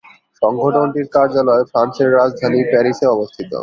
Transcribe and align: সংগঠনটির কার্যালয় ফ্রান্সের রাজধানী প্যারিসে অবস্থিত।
সংগঠনটির 0.41 1.07
কার্যালয় 1.15 1.63
ফ্রান্সের 1.71 2.09
রাজধানী 2.17 2.59
প্যারিসে 2.71 3.05
অবস্থিত। 3.07 3.51